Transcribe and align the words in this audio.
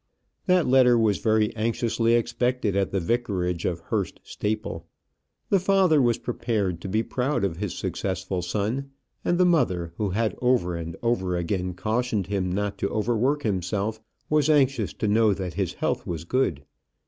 That 0.47 0.65
letter 0.65 0.97
was 0.97 1.19
very 1.19 1.55
anxiously 1.55 2.15
expected 2.15 2.75
at 2.75 2.89
the 2.89 2.99
vicarage 2.99 3.65
of 3.65 3.81
Hurst 3.81 4.19
Staple. 4.23 4.87
The 5.49 5.59
father 5.59 6.01
was 6.01 6.17
prepared 6.17 6.81
to 6.81 6.89
be 6.89 7.03
proud 7.03 7.43
of 7.43 7.57
his 7.57 7.77
successful 7.77 8.41
son; 8.41 8.89
and 9.23 9.37
the 9.37 9.45
mother, 9.45 9.93
who 9.97 10.09
had 10.09 10.35
over 10.41 10.75
and 10.75 10.97
over 11.03 11.37
again 11.37 11.75
cautioned 11.75 12.25
him 12.25 12.51
not 12.51 12.79
to 12.79 12.89
overwork 12.89 13.43
himself, 13.43 14.01
was 14.27 14.49
anxious 14.49 14.91
to 14.93 15.07
know 15.07 15.35
that 15.35 15.53
his 15.53 15.73
health 15.73 16.07
was 16.07 16.23
good. 16.23 16.63